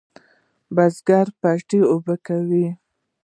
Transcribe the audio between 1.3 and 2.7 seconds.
پټی اوبه کوي.